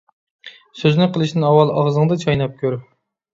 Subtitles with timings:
[0.79, 2.81] سۆزنى قىلىشتىن ئاۋۋال، ئاغزىڭدا چايناپ كۆر.